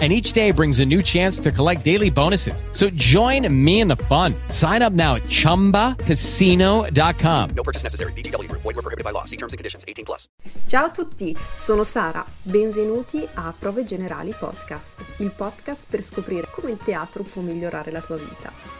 and 0.00 0.10
each 0.12 0.32
day 0.32 0.50
brings 0.50 0.80
a 0.80 0.86
new 0.86 1.02
chance 1.02 1.38
to 1.40 1.52
collect 1.52 1.84
daily 1.84 2.08
bonuses. 2.08 2.64
So 2.72 2.88
join 2.90 3.46
me 3.52 3.80
in 3.80 3.88
the 3.88 3.96
fun. 4.08 4.34
Sign 4.48 4.80
up 4.80 4.94
now 4.94 5.16
at 5.16 5.24
ChumbaCasino.com. 5.24 7.50
No 7.54 7.62
purchase 7.62 7.82
necessary. 7.82 8.12
VGW 8.12 8.48
Group. 8.48 8.62
Void 8.62 8.76
were 8.76 8.82
prohibited 8.82 9.04
by 9.04 9.10
law. 9.10 9.24
See 9.24 9.36
terms 9.36 9.52
and 9.52 9.58
conditions. 9.58 9.84
18 9.86 10.06
plus. 10.06 10.26
Ciao 10.66 10.86
a 10.86 10.90
tutti, 10.90 11.36
sono 11.52 11.84
Sara. 11.84 12.24
Benvenuti 12.42 13.28
a 13.34 13.52
Prove 13.58 13.84
Generali 13.84 14.34
Podcast, 14.38 15.04
il 15.18 15.32
podcast 15.32 15.84
per 15.90 16.02
scoprire 16.02 16.48
come 16.50 16.70
il 16.70 16.78
teatro 16.78 17.22
può 17.22 17.42
migliorare 17.42 17.90
la 17.90 18.00
tua 18.00 18.16
vita. 18.16 18.79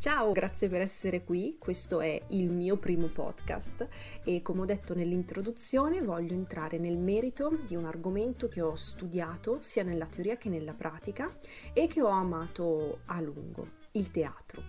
Ciao, 0.00 0.30
grazie 0.30 0.68
per 0.68 0.80
essere 0.80 1.24
qui, 1.24 1.56
questo 1.58 2.00
è 2.00 2.22
il 2.28 2.50
mio 2.50 2.76
primo 2.76 3.08
podcast 3.08 3.88
e 4.22 4.42
come 4.42 4.60
ho 4.60 4.64
detto 4.64 4.94
nell'introduzione 4.94 6.02
voglio 6.02 6.34
entrare 6.34 6.78
nel 6.78 6.96
merito 6.96 7.58
di 7.66 7.74
un 7.74 7.84
argomento 7.84 8.46
che 8.46 8.60
ho 8.60 8.76
studiato 8.76 9.60
sia 9.60 9.82
nella 9.82 10.06
teoria 10.06 10.36
che 10.36 10.48
nella 10.48 10.72
pratica 10.72 11.36
e 11.72 11.88
che 11.88 12.00
ho 12.00 12.06
amato 12.06 13.00
a 13.06 13.20
lungo, 13.20 13.70
il 13.92 14.12
teatro. 14.12 14.62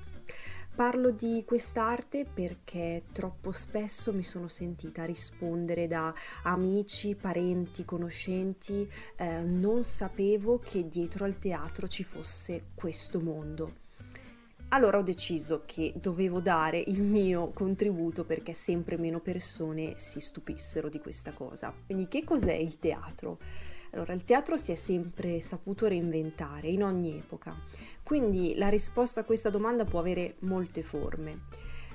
Parlo 0.74 1.12
di 1.12 1.44
quest'arte 1.46 2.26
perché 2.26 3.04
troppo 3.12 3.52
spesso 3.52 4.12
mi 4.12 4.24
sono 4.24 4.48
sentita 4.48 5.06
rispondere 5.06 5.86
da 5.86 6.12
amici, 6.42 7.14
parenti, 7.14 7.86
conoscenti, 7.86 8.92
eh, 9.16 9.44
non 9.44 9.84
sapevo 9.84 10.58
che 10.58 10.90
dietro 10.90 11.26
al 11.26 11.38
teatro 11.38 11.88
ci 11.88 12.04
fosse 12.04 12.70
questo 12.74 13.20
mondo 13.20 13.88
allora 14.70 14.98
ho 14.98 15.02
deciso 15.02 15.64
che 15.66 15.94
dovevo 15.96 16.40
dare 16.40 16.78
il 16.78 17.02
mio 17.02 17.52
contributo 17.54 18.24
perché 18.26 18.54
sempre 18.54 18.98
meno 18.98 19.20
persone 19.20 19.94
si 19.98 20.20
stupissero 20.20 20.90
di 20.90 21.00
questa 21.00 21.32
cosa. 21.32 21.74
Quindi 21.86 22.08
che 22.08 22.24
cos'è 22.24 22.54
il 22.54 22.78
teatro? 22.78 23.40
Allora, 23.92 24.14
il 24.14 24.24
teatro 24.24 24.56
si 24.56 24.72
è 24.72 24.76
sempre 24.76 25.40
saputo 25.42 25.88
reinventare 25.88 26.68
in 26.68 26.84
ogni 26.84 27.18
epoca, 27.18 27.56
quindi 28.04 28.54
la 28.56 28.70
risposta 28.70 29.22
a 29.22 29.24
questa 29.24 29.50
domanda 29.50 29.84
può 29.86 30.00
avere 30.00 30.36
molte 30.42 30.84
forme. 30.84 31.46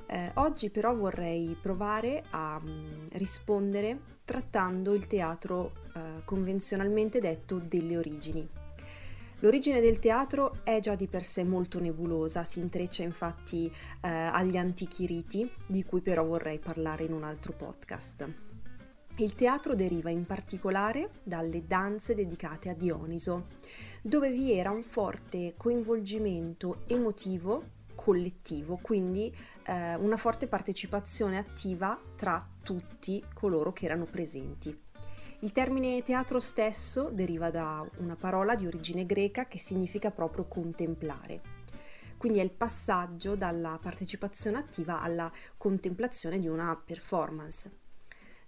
Eh, 0.07 0.33
oggi 0.35 0.71
però 0.71 0.95
vorrei 0.95 1.57
provare 1.61 2.25
a 2.31 2.59
mh, 2.61 2.69
mm, 2.69 3.07
rispondere 3.13 4.01
trattando 4.25 4.93
il 4.93 5.07
teatro 5.07 5.73
eh, 5.95 6.25
convenzionalmente 6.25 7.21
detto 7.21 7.59
delle 7.59 7.97
origini. 7.97 8.49
L'origine 9.45 9.83
del 9.83 9.99
teatro 9.99 10.65
è 10.65 10.81
già 10.81 10.95
di 10.95 11.07
per 11.07 11.23
sé 11.23 11.45
molto 11.45 11.79
nebulosa, 11.79 12.45
si 12.45 12.61
intreccia 12.61 13.03
infatti 13.03 13.71
eh, 14.01 14.09
agli 14.09 14.57
antichi 14.57 15.05
riti, 15.05 15.47
di 15.67 15.85
cui 15.85 16.01
però 16.01 16.25
vorrei 16.25 16.59
parlare 16.59 17.05
in 17.05 17.13
un 17.13 17.25
altro 17.25 17.53
podcast. 17.53 18.27
Il 19.19 19.35
teatro 19.35 19.75
deriva 19.75 20.09
in 20.09 20.25
particolare 20.25 21.11
dalle 21.23 21.67
danze 21.67 22.15
dedicate 22.15 22.71
a 22.71 22.75
Dioniso, 22.75 23.49
dove 24.01 24.31
vi 24.31 24.51
era 24.51 24.71
un 24.71 24.83
forte 24.83 25.53
coinvolgimento 25.59 26.85
emotivo 26.87 27.83
collettivo, 27.95 28.79
quindi 28.81 29.31
eh, 29.67 29.95
una 29.97 30.17
forte 30.17 30.47
partecipazione 30.47 31.37
attiva 31.37 32.01
tra 32.17 32.43
tutti 32.63 33.23
coloro 33.35 33.75
che 33.75 33.85
erano 33.85 34.07
presenti. 34.07 34.84
Il 35.45 35.53
termine 35.53 36.03
teatro 36.03 36.41
stesso 36.41 37.11
deriva 37.13 37.51
da 37.51 37.87
una 37.99 38.17
parola 38.17 38.55
di 38.55 38.67
origine 38.67 39.05
greca 39.05 39.47
che 39.47 39.59
significa 39.59 40.11
proprio 40.11 40.47
contemplare. 40.47 41.43
Quindi 42.17 42.39
è 42.39 42.43
il 42.43 42.51
passaggio 42.51 43.37
dalla 43.37 43.79
partecipazione 43.79 44.57
attiva 44.57 45.03
alla 45.03 45.31
contemplazione 45.59 46.39
di 46.39 46.49
una 46.49 46.75
performance. 46.83 47.71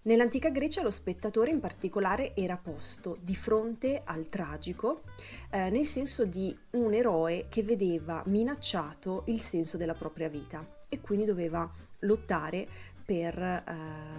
Nell'antica 0.04 0.48
Grecia 0.48 0.82
lo 0.82 0.90
spettatore 0.90 1.50
in 1.50 1.60
particolare 1.60 2.34
era 2.34 2.56
posto 2.56 3.18
di 3.20 3.36
fronte 3.36 4.00
al 4.02 4.30
tragico, 4.30 5.02
eh, 5.50 5.68
nel 5.68 5.84
senso 5.84 6.24
di 6.24 6.56
un 6.70 6.94
eroe 6.94 7.48
che 7.50 7.62
vedeva 7.62 8.22
minacciato 8.24 9.24
il 9.26 9.42
senso 9.42 9.76
della 9.76 9.94
propria 9.94 10.30
vita 10.30 10.66
e 10.88 11.02
quindi 11.02 11.26
doveva 11.26 11.70
lottare 12.00 12.94
per 13.06 13.38
eh, 13.38 13.62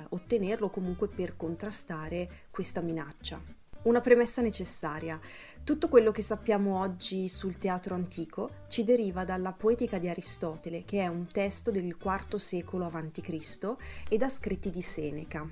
ottenerlo 0.09 0.67
o 0.67 0.69
comunque 0.69 1.09
per 1.09 1.35
contrastare 1.35 2.45
questa 2.49 2.81
minaccia. 2.81 3.39
Una 3.83 4.01
premessa 4.01 4.41
necessaria. 4.41 5.19
Tutto 5.63 5.87
quello 5.87 6.11
che 6.11 6.21
sappiamo 6.21 6.79
oggi 6.79 7.27
sul 7.29 7.57
teatro 7.57 7.93
antico 7.93 8.55
ci 8.67 8.83
deriva 8.83 9.23
dalla 9.23 9.53
Poetica 9.53 9.97
di 9.97 10.09
Aristotele, 10.09 10.83
che 10.83 11.01
è 11.01 11.07
un 11.07 11.27
testo 11.27 11.69
del 11.71 11.85
IV 11.85 12.35
secolo 12.35 12.85
a.C. 12.85 13.75
e 14.09 14.17
da 14.17 14.29
scritti 14.29 14.71
di 14.71 14.81
Seneca. 14.81 15.47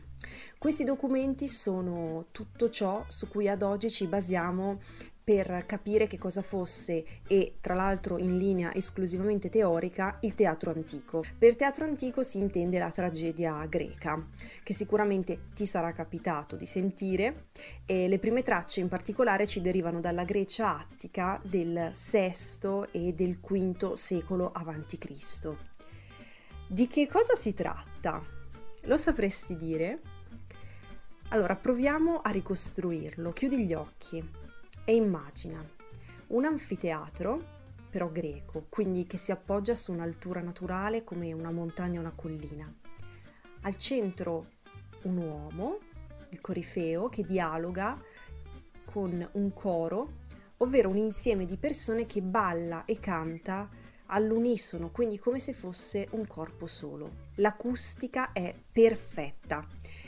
Questi 0.57 0.83
documenti 0.83 1.47
sono 1.47 2.27
tutto 2.31 2.69
ciò 2.69 3.05
su 3.07 3.27
cui 3.27 3.47
ad 3.47 3.61
oggi 3.61 3.89
ci 3.89 4.07
basiamo 4.07 4.79
per 5.25 5.65
capire 5.65 6.05
che 6.05 6.19
cosa 6.19 6.43
fosse 6.43 7.03
e 7.27 7.55
tra 7.59 7.73
l'altro 7.73 8.19
in 8.19 8.37
linea 8.37 8.71
esclusivamente 8.75 9.49
teorica 9.49 10.19
il 10.21 10.35
teatro 10.35 10.71
antico. 10.71 11.23
Per 11.35 11.55
teatro 11.55 11.83
antico 11.83 12.21
si 12.21 12.37
intende 12.37 12.77
la 12.77 12.91
tragedia 12.91 13.65
greca, 13.65 14.23
che 14.61 14.73
sicuramente 14.73 15.47
ti 15.55 15.65
sarà 15.65 15.93
capitato 15.93 16.55
di 16.55 16.67
sentire 16.67 17.47
e 17.87 18.07
le 18.07 18.19
prime 18.19 18.43
tracce 18.43 18.81
in 18.81 18.87
particolare 18.87 19.47
ci 19.47 19.61
derivano 19.61 19.99
dalla 19.99 20.25
Grecia 20.25 20.77
attica 20.77 21.41
del 21.43 21.91
VI 21.91 22.87
e 22.91 23.13
del 23.13 23.39
V 23.39 23.93
secolo 23.93 24.51
a.C. 24.51 25.55
Di 26.67 26.87
che 26.87 27.07
cosa 27.07 27.33
si 27.33 27.55
tratta? 27.55 28.23
Lo 28.81 28.97
sapresti 28.97 29.57
dire? 29.57 30.01
Allora 31.29 31.55
proviamo 31.55 32.21
a 32.21 32.29
ricostruirlo. 32.29 33.31
Chiudi 33.31 33.65
gli 33.65 33.73
occhi 33.73 34.43
e 34.85 34.95
immagina 34.95 35.67
un 36.27 36.45
anfiteatro, 36.45 37.53
però 37.89 38.09
greco, 38.09 38.65
quindi 38.69 39.05
che 39.05 39.17
si 39.17 39.31
appoggia 39.31 39.75
su 39.75 39.91
un'altura 39.91 40.41
naturale 40.41 41.03
come 41.03 41.33
una 41.33 41.51
montagna 41.51 41.99
o 41.99 42.01
una 42.01 42.13
collina. 42.15 42.73
Al 43.61 43.75
centro 43.75 44.51
un 45.03 45.17
uomo, 45.17 45.79
il 46.29 46.39
corifeo, 46.39 47.09
che 47.09 47.23
dialoga 47.23 47.99
con 48.85 49.27
un 49.33 49.53
coro, 49.53 50.23
ovvero 50.57 50.89
un 50.89 50.97
insieme 50.97 51.45
di 51.45 51.57
persone 51.57 52.05
che 52.05 52.21
balla 52.21 52.85
e 52.85 52.99
canta 52.99 53.69
all'unisono, 54.07 54.91
quindi 54.91 55.17
come 55.17 55.39
se 55.39 55.53
fosse 55.53 56.07
un 56.11 56.27
corpo 56.27 56.67
solo. 56.67 57.23
L'acustica 57.35 58.31
è 58.31 58.53
perfetta 58.71 59.67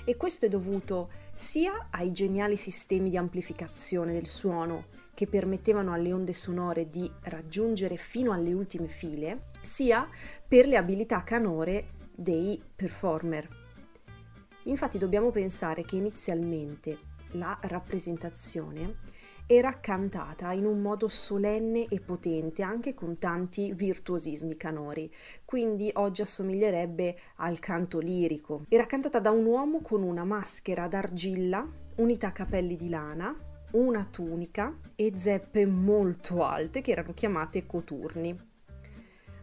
e 0.09 0.15
questo 0.15 0.45
è 0.45 0.48
dovuto 0.48 1.09
sia 1.33 1.89
ai 1.92 2.13
geniali 2.13 2.56
sistemi 2.56 3.09
di 3.09 3.18
amplificazione 3.18 4.13
del 4.13 4.25
suono 4.25 4.86
che 5.13 5.27
permettevano 5.27 5.92
alle 5.92 6.13
onde 6.13 6.31
sonore 6.31 6.89
di 6.89 7.12
raggiungere 7.24 7.98
fino 7.98 8.31
alle 8.31 8.54
ultime 8.54 8.88
file, 8.88 9.48
sia 9.62 10.07
per 10.48 10.65
le 10.65 10.77
abilità 10.77 11.25
canore 11.25 11.89
dei 12.15 12.57
performer. 12.74 13.50
Infatti 14.63 14.98
dobbiamo 14.98 15.30
pensare 15.31 15.83
che 15.83 15.98
inizialmente 15.98 17.00
la 17.31 17.60
rappresentazione 17.63 19.00
era 19.50 19.80
cantata 19.80 20.52
in 20.52 20.66
un 20.66 20.82
modo 20.82 21.08
solenne 21.08 21.88
e 21.88 22.02
potente, 22.02 22.64
anche 22.64 22.94
con 22.94 23.18
tanti 23.18 23.72
virtuosismi 23.74 24.58
canori, 24.58 25.10
quindi 25.46 25.90
oggi 25.94 26.22
assomiglierebbe 26.22 27.18
al 27.38 27.58
canto 27.60 28.00
lirico. 28.00 28.66
Era 28.68 28.86
cantata 28.86 29.22
da 29.22 29.32
un 29.32 29.46
uomo 29.46 29.80
con 29.80 30.04
una 30.04 30.26
maschera 30.26 30.90
d'argilla, 30.90 31.66
unità 31.96 32.34
capelli 32.34 32.76
di 32.76 32.90
lana, 32.90 33.34
una 33.72 34.04
tunica 34.04 34.78
e 34.96 35.14
zeppe 35.16 35.66
molto 35.66 36.44
alte 36.44 36.82
che 36.82 36.92
erano 36.92 37.14
chiamate 37.14 37.66
coturni. 37.66 38.38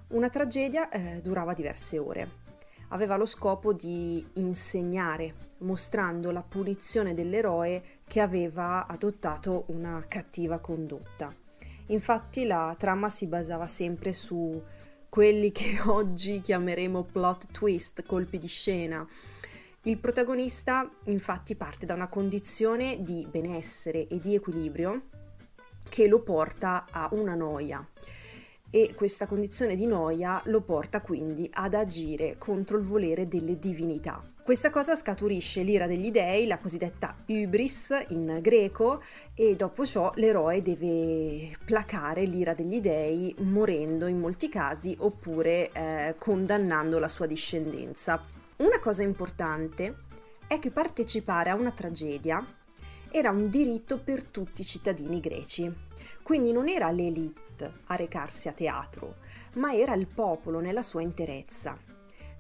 Una 0.09 0.29
tragedia 0.29 0.91
eh, 0.91 1.23
durava 1.23 1.55
diverse 1.55 1.99
ore 1.99 2.44
aveva 2.95 3.17
lo 3.17 3.27
scopo 3.27 3.73
di 3.73 4.25
insegnare, 4.35 5.35
mostrando 5.59 6.31
la 6.31 6.43
punizione 6.43 7.13
dell'eroe 7.13 7.83
che 8.07 8.21
aveva 8.21 8.87
adottato 8.87 9.65
una 9.69 10.03
cattiva 10.07 10.61
condotta. 10.61 11.35
Infatti 11.87 12.47
la 12.47 12.75
trama 12.79 13.09
si 13.09 13.27
basava 13.27 13.67
sempre 13.67 14.13
su 14.13 14.63
quelli 15.09 15.51
che 15.51 15.81
oggi 15.87 16.41
chiameremo 16.41 17.03
plot 17.03 17.49
twist, 17.51 18.05
colpi 18.05 18.39
di 18.39 18.47
scena. 18.47 19.07
Il 19.83 19.99
protagonista 19.99 20.89
infatti 21.05 21.57
parte 21.57 21.87
da 21.87 21.95
una 21.95 22.09
condizione 22.09 23.03
di 23.03 23.27
benessere 23.29 24.07
e 24.07 24.21
di 24.21 24.35
equilibrio 24.35 25.09
che 25.89 26.07
lo 26.07 26.21
porta 26.21 26.87
a 26.91 27.09
una 27.11 27.35
noia 27.35 27.87
e 28.71 28.93
questa 28.95 29.27
condizione 29.27 29.77
di 29.77 29.87
noia 29.87 30.43
lo 30.47 30.61
porta 30.61 31.01
quindi 31.01 31.49
ad 31.53 31.75
agire 31.75 32.37
contro 32.39 32.77
il 32.79 32.85
volere 32.85 33.29
delle 33.29 33.59
divinità. 33.59 34.23
Questa 34.45 34.69
cosa 34.69 34.95
scaturisce 34.95 35.63
l'ira 35.63 35.87
degli 35.87 36.11
dei, 36.11 36.47
la 36.47 36.59
cosiddetta 36.59 37.17
hybris 37.25 38.05
in 38.09 38.41
greco, 38.43 39.03
e 39.35 39.57
dopo 39.57 39.87
ciò 39.87 40.13
l'eroe 40.17 40.61
deve 40.61 41.57
placare 41.65 42.25
l'ira 42.25 42.53
degli 42.53 42.81
dei 42.81 43.35
morendo 43.39 44.07
in 44.07 44.19
molti 44.19 44.51
casi 44.51 44.95
oppure 44.99 45.71
eh, 45.73 46.17
condannando 46.19 46.99
la 46.99 47.09
sua 47.09 47.25
discendenza. 47.25 48.23
Una 48.57 48.79
cosa 48.81 49.03
importante 49.03 49.97
è 50.47 50.59
che 50.59 50.71
partecipare 50.71 51.49
a 51.49 51.55
una 51.55 51.71
tragedia 51.71 52.45
era 53.11 53.31
un 53.31 53.49
diritto 53.49 53.99
per 53.99 54.25
tutti 54.25 54.61
i 54.61 54.65
cittadini 54.65 55.21
greci. 55.21 55.84
Quindi 56.23 56.53
non 56.53 56.69
era 56.69 56.91
l'elite 56.91 57.73
a 57.87 57.95
recarsi 57.95 58.49
a 58.49 58.53
teatro, 58.53 59.17
ma 59.55 59.75
era 59.75 59.95
il 59.95 60.07
popolo 60.07 60.61
nella 60.61 60.83
sua 60.83 61.03
interezza. 61.03 61.79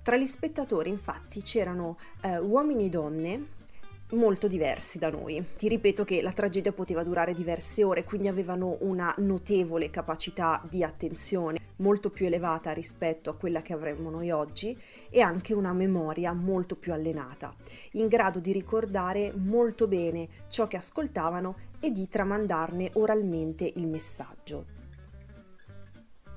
Tra 0.03 0.17
gli 0.17 0.27
spettatori 0.27 0.91
infatti 0.91 1.41
c'erano 1.41 1.97
eh, 2.21 2.39
uomini 2.39 2.87
e 2.87 2.89
donne 2.91 3.47
molto 4.11 4.49
diversi 4.49 4.99
da 4.99 5.11
noi. 5.11 5.45
Ti 5.57 5.69
ripeto 5.69 6.05
che 6.05 6.23
la 6.23 6.33
tragedia 6.33 6.73
poteva 6.73 7.03
durare 7.03 7.33
diverse 7.33 7.83
ore, 7.83 8.05
quindi 8.05 8.29
avevano 8.29 8.77
una 8.81 9.15
notevole 9.19 9.91
capacità 9.91 10.63
di 10.69 10.83
attenzione, 10.85 11.59
molto 11.77 12.11
più 12.11 12.27
elevata 12.27 12.73
rispetto 12.73 13.31
a 13.31 13.35
quella 13.35 13.63
che 13.63 13.73
avremmo 13.73 14.11
noi 14.11 14.31
oggi, 14.31 14.79
e 15.11 15.21
anche 15.21 15.55
una 15.55 15.73
memoria 15.73 16.33
molto 16.33 16.77
più 16.77 16.93
allenata, 16.93 17.55
in 17.93 18.09
grado 18.09 18.41
di 18.41 18.53
ricordare 18.53 19.33
molto 19.35 19.87
bene 19.87 20.29
ciò 20.49 20.67
che 20.67 20.77
ascoltavano 20.77 21.57
e 21.85 21.93
di 21.93 22.09
tramandarne 22.09 22.93
oralmente 22.95 23.71
il 23.77 23.87
messaggio. 23.87 24.65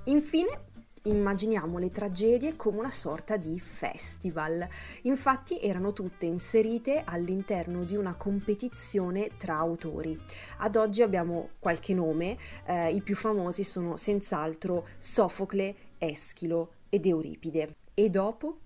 Infine, 0.04 0.66
immaginiamo 1.04 1.78
le 1.78 1.90
tragedie 1.90 2.58
come 2.58 2.80
una 2.80 2.92
sorta 2.92 3.38
di 3.38 3.58
festival. 3.58 4.68
Infatti 5.04 5.58
erano 5.62 5.94
tutte 5.94 6.26
inserite 6.26 7.02
all'interno 7.06 7.86
di 7.86 7.96
una 7.96 8.16
competizione 8.16 9.38
tra 9.38 9.56
autori. 9.56 10.20
Ad 10.58 10.76
oggi 10.76 11.02
abbiamo 11.02 11.52
qualche 11.60 11.94
nome, 11.94 12.38
eh, 12.66 12.94
i 12.94 13.02
più 13.02 13.16
famosi 13.16 13.64
sono 13.64 13.96
senz'altro 13.96 14.86
Sofocle, 14.98 15.76
Eschilo 15.98 16.74
ed 16.90 17.06
Euripide. 17.06 17.74
E 17.94 18.10
dopo? 18.10 18.58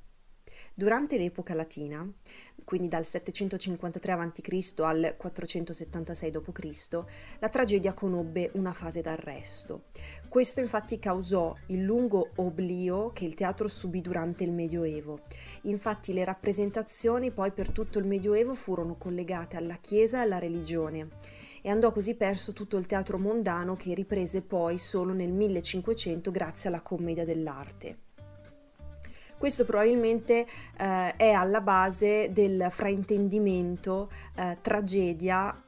Durante 0.73 1.17
l'epoca 1.17 1.53
latina, 1.53 2.09
quindi 2.71 2.87
dal 2.87 3.03
753 3.05 4.13
a.C. 4.13 4.73
al 4.77 5.15
476 5.17 6.31
d.C., 6.31 7.03
la 7.39 7.49
tragedia 7.49 7.93
conobbe 7.93 8.49
una 8.53 8.71
fase 8.71 9.01
d'arresto. 9.01 9.87
Questo 10.29 10.61
infatti 10.61 10.97
causò 10.97 11.53
il 11.65 11.83
lungo 11.83 12.29
oblio 12.37 13.11
che 13.11 13.25
il 13.25 13.33
teatro 13.33 13.67
subì 13.67 13.99
durante 13.99 14.45
il 14.45 14.53
Medioevo. 14.53 15.19
Infatti 15.63 16.13
le 16.13 16.23
rappresentazioni 16.23 17.29
poi 17.31 17.51
per 17.51 17.71
tutto 17.71 17.99
il 17.99 18.05
Medioevo 18.05 18.55
furono 18.55 18.95
collegate 18.95 19.57
alla 19.57 19.75
Chiesa 19.75 20.19
e 20.19 20.21
alla 20.21 20.39
religione 20.39 21.09
e 21.61 21.69
andò 21.69 21.91
così 21.91 22.15
perso 22.15 22.53
tutto 22.53 22.77
il 22.77 22.85
teatro 22.85 23.17
mondano 23.17 23.75
che 23.75 23.93
riprese 23.93 24.41
poi 24.41 24.77
solo 24.77 25.11
nel 25.11 25.33
1500 25.33 26.31
grazie 26.31 26.69
alla 26.69 26.81
commedia 26.81 27.25
dell'arte. 27.25 28.10
Questo 29.41 29.65
probabilmente 29.65 30.45
eh, 30.77 31.15
è 31.15 31.31
alla 31.31 31.61
base 31.61 32.29
del 32.31 32.67
fraintendimento 32.69 34.11
eh, 34.35 34.59
tragedia 34.61 35.63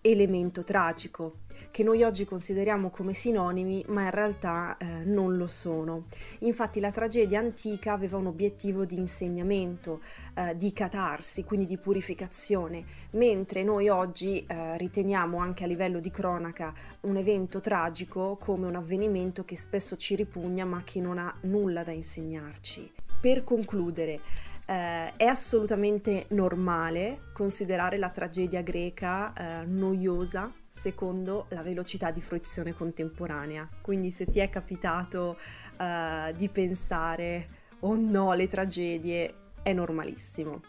elemento 0.00 0.64
tragico 0.64 1.36
che 1.70 1.84
noi 1.84 2.02
oggi 2.02 2.24
consideriamo 2.24 2.90
come 2.90 3.14
sinonimi, 3.14 3.84
ma 3.86 4.02
in 4.02 4.10
realtà 4.10 4.76
eh, 4.76 5.04
non 5.04 5.36
lo 5.36 5.46
sono. 5.46 6.06
Infatti 6.40 6.80
la 6.80 6.90
tragedia 6.90 7.38
antica 7.38 7.92
aveva 7.92 8.16
un 8.16 8.26
obiettivo 8.26 8.84
di 8.84 8.96
insegnamento, 8.96 10.00
eh, 10.34 10.56
di 10.56 10.72
catarsi, 10.72 11.44
quindi 11.44 11.66
di 11.66 11.78
purificazione, 11.78 12.84
mentre 13.10 13.62
noi 13.62 13.88
oggi 13.88 14.44
eh, 14.44 14.76
riteniamo 14.76 15.38
anche 15.38 15.62
a 15.62 15.68
livello 15.68 16.00
di 16.00 16.10
cronaca 16.10 16.74
un 17.02 17.16
evento 17.16 17.60
tragico 17.60 18.36
come 18.40 18.66
un 18.66 18.74
avvenimento 18.74 19.44
che 19.44 19.56
spesso 19.56 19.96
ci 19.96 20.16
ripugna 20.16 20.64
ma 20.64 20.82
che 20.84 21.00
non 21.00 21.18
ha 21.18 21.32
nulla 21.42 21.84
da 21.84 21.92
insegnarci. 21.92 23.02
Per 23.24 23.42
concludere, 23.42 24.20
eh, 24.66 25.16
è 25.16 25.24
assolutamente 25.24 26.26
normale 26.32 27.30
considerare 27.32 27.96
la 27.96 28.10
tragedia 28.10 28.60
greca 28.60 29.32
eh, 29.32 29.64
noiosa 29.64 30.52
secondo 30.68 31.46
la 31.48 31.62
velocità 31.62 32.10
di 32.10 32.20
fruizione 32.20 32.74
contemporanea. 32.74 33.66
Quindi 33.80 34.10
se 34.10 34.26
ti 34.26 34.40
è 34.40 34.50
capitato 34.50 35.38
eh, 35.78 36.34
di 36.36 36.50
pensare 36.50 37.48
oh 37.80 37.96
no, 37.96 38.34
le 38.34 38.46
tragedie, 38.46 39.34
è 39.62 39.72
normalissimo. 39.72 40.60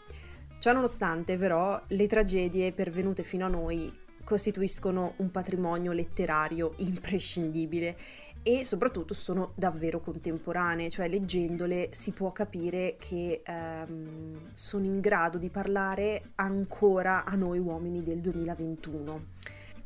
Ciononostante 0.58 1.36
però 1.36 1.78
le 1.88 2.06
tragedie 2.06 2.72
pervenute 2.72 3.22
fino 3.22 3.44
a 3.44 3.50
noi 3.50 3.92
costituiscono 4.24 5.12
un 5.18 5.30
patrimonio 5.30 5.92
letterario 5.92 6.72
imprescindibile 6.78 7.96
e 8.48 8.62
soprattutto 8.62 9.12
sono 9.12 9.50
davvero 9.56 9.98
contemporanee, 9.98 10.88
cioè 10.88 11.08
leggendole 11.08 11.88
si 11.90 12.12
può 12.12 12.30
capire 12.30 12.94
che 12.96 13.42
ehm, 13.44 14.50
sono 14.54 14.84
in 14.84 15.00
grado 15.00 15.36
di 15.36 15.50
parlare 15.50 16.30
ancora 16.36 17.24
a 17.24 17.34
noi 17.34 17.58
uomini 17.58 18.04
del 18.04 18.20
2021. 18.20 19.24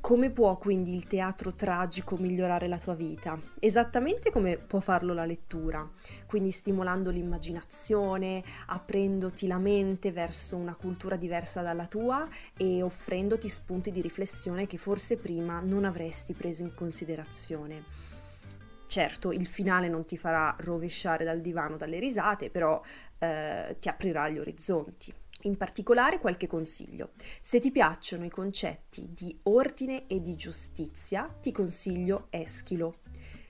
Come 0.03 0.29
può 0.29 0.59
quindi 0.59 0.95
il 0.95 1.07
teatro 1.07 1.55
tragico 1.55 2.19
migliorare 2.19 2.69
la 2.69 2.79
tua 2.79 2.95
vita? 2.95 3.41
Esattamente 3.59 4.31
come 4.31 4.59
può 4.59 4.81
farlo 4.81 5.15
la 5.15 5.25
lettura, 5.25 5.89
quindi 6.27 6.51
stimolando 6.51 7.09
l'immaginazione, 7.09 8.45
aprendoti 8.67 9.47
la 9.47 9.59
mente 9.59 10.13
verso 10.13 10.57
una 10.57 10.75
cultura 10.75 11.17
diversa 11.17 11.63
dalla 11.63 11.87
tua 11.87 12.29
e 12.59 12.83
offrendoti 12.83 13.49
spunti 13.49 13.91
di 13.91 14.03
riflessione 14.03 14.67
che 14.67 14.77
forse 14.77 15.17
prima 15.17 15.61
non 15.61 15.87
avresti 15.87 16.35
preso 16.35 16.63
in 16.63 16.75
considerazione. 16.75 18.10
Certo, 18.91 19.31
il 19.31 19.47
finale 19.47 19.89
non 19.89 20.05
ti 20.05 20.19
farà 20.19 20.53
rovesciare 20.59 21.23
dal 21.23 21.41
divano 21.41 21.77
dalle 21.77 22.01
risate, 22.01 22.51
però 22.51 22.83
eh, 23.21 23.77
ti 23.79 23.89
aprirà 23.89 24.29
gli 24.29 24.41
orizzonti. 24.41 25.15
In 25.43 25.57
particolare 25.57 26.19
qualche 26.19 26.49
consiglio. 26.49 27.11
Se 27.41 27.61
ti 27.61 27.71
piacciono 27.71 28.25
i 28.25 28.31
concetti 28.31 29.09
di 29.15 29.39
ordine 29.45 30.09
e 30.09 30.21
di 30.21 30.35
giustizia, 30.35 31.29
ti 31.41 31.53
consiglio 31.53 32.27
Eschilo. 32.31 33.03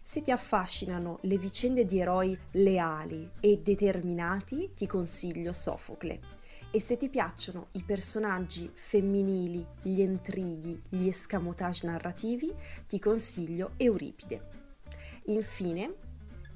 Se 0.03 0.21
ti 0.21 0.31
affascinano 0.31 1.21
le 1.23 1.39
vicende 1.39 1.87
di 1.87 2.01
eroi 2.01 2.39
leali 2.51 3.27
e 3.41 3.63
determinati, 3.65 4.73
ti 4.75 4.87
consiglio 4.87 5.53
Sofocle. 5.55 6.21
E 6.71 6.81
se 6.83 6.99
ti 6.99 7.09
piacciono 7.09 7.69
i 7.73 7.83
personaggi 7.83 8.71
femminili, 8.75 9.67
gli 9.81 10.01
intrighi, 10.01 10.83
gli 10.91 11.09
escamotage 11.09 11.87
narrativi, 11.87 12.55
ti 12.87 12.99
consiglio 12.99 13.71
Euripide. 13.79 14.60
Infine, 15.25 15.95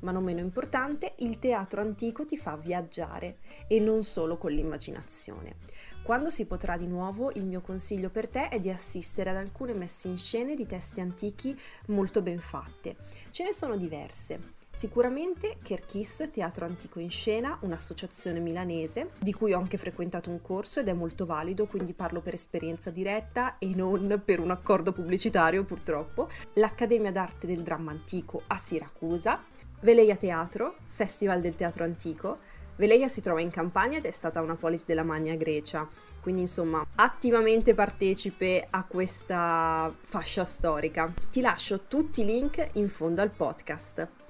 ma 0.01 0.13
non 0.13 0.25
meno 0.25 0.41
importante, 0.41 1.15
il 1.19 1.39
teatro 1.39 1.81
antico 1.81 2.25
ti 2.25 2.37
fa 2.37 2.57
viaggiare 2.57 3.39
e 3.67 3.81
non 3.81 4.03
solo 4.03 4.37
con 4.37 4.53
l'immaginazione. 4.53 5.57
Quando 6.03 6.29
si 6.29 6.45
potrà 6.45 6.77
di 6.77 6.87
nuovo, 6.87 7.31
il 7.33 7.45
mio 7.45 7.63
consiglio 7.63 8.11
per 8.11 8.29
te 8.29 8.49
è 8.49 8.61
di 8.61 8.71
assistere 8.71 9.31
ad 9.31 9.37
alcune 9.37 9.73
messe 9.73 10.09
in 10.09 10.19
scena 10.19 10.55
di 10.55 10.67
testi 10.67 11.01
antichi 11.01 11.59
molto 11.87 12.21
ben 12.21 12.41
fatte. 12.41 12.97
Ce 13.31 13.43
ne 13.43 13.55
sono 13.55 13.77
diverse. 13.77 14.63
Sicuramente 14.75 15.59
Kerkis 15.63 16.31
Teatro 16.33 16.65
Antico 16.67 16.99
in 16.99 17.09
Scena, 17.09 17.57
un'associazione 17.61 18.41
milanese 18.41 19.11
di 19.21 19.33
cui 19.33 19.53
ho 19.53 19.59
anche 19.59 19.79
frequentato 19.79 20.31
un 20.31 20.41
corso 20.41 20.81
ed 20.81 20.89
è 20.89 20.93
molto 20.93 21.27
valido, 21.27 21.67
quindi 21.67 21.95
parlo 21.95 22.21
per 22.21 22.35
esperienza 22.35 22.91
diretta 22.91 23.57
e 23.59 23.73
non 23.73 24.21
per 24.25 24.41
un 24.41 24.51
accordo 24.51 24.91
pubblicitario 24.91 25.63
purtroppo. 25.65 26.29
L'Accademia 26.55 27.13
d'Arte 27.13 27.47
del 27.47 27.63
Dramma 27.63 27.93
Antico 27.93 28.43
a 28.49 28.59
Siracusa, 28.59 29.41
Veleia 29.81 30.17
Teatro, 30.17 30.75
Festival 30.89 31.41
del 31.41 31.55
Teatro 31.55 31.85
Antico, 31.85 32.39
Veleia 32.77 33.07
si 33.07 33.21
trova 33.21 33.41
in 33.41 33.51
Campania 33.51 33.99
ed 33.99 34.07
è 34.07 34.11
stata 34.11 34.41
una 34.41 34.57
polis 34.57 34.85
della 34.87 35.05
Magna 35.05 35.37
Grecia, 35.37 35.89
quindi 36.21 36.41
insomma 36.41 36.85
attivamente 36.97 37.75
partecipe 37.75 38.67
a 38.69 38.85
questa 38.85 39.95
fascia 40.01 40.43
storica. 40.43 41.15
Ti 41.31 41.41
lascio 41.41 41.83
tutti 41.87 42.23
i 42.23 42.25
link 42.25 42.67
in 42.73 42.89
fondo 42.89 43.23
al 43.23 43.31
podcast. 43.31 44.23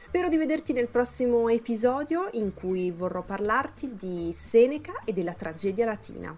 Spero 0.00 0.28
di 0.28 0.38
vederti 0.38 0.72
nel 0.72 0.88
prossimo 0.88 1.50
episodio 1.50 2.30
in 2.32 2.54
cui 2.54 2.90
vorrò 2.90 3.22
parlarti 3.22 3.96
di 3.96 4.32
Seneca 4.32 4.94
e 5.04 5.12
della 5.12 5.34
tragedia 5.34 5.84
latina. 5.84 6.34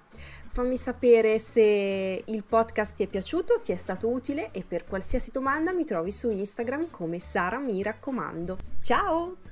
Fammi 0.49 0.76
sapere 0.76 1.38
se 1.38 2.25
il 2.26 2.42
podcast 2.42 2.97
ti 2.97 3.04
è 3.04 3.07
piaciuto, 3.07 3.61
ti 3.62 3.71
è 3.71 3.76
stato 3.76 4.09
utile 4.09 4.50
e 4.50 4.64
per 4.66 4.85
qualsiasi 4.85 5.31
domanda 5.31 5.73
mi 5.73 5.85
trovi 5.85 6.11
su 6.11 6.28
Instagram 6.28 6.90
come 6.90 7.21
Sara 7.21 7.59
mi 7.59 7.81
raccomando. 7.85 8.59
Ciao! 8.81 9.51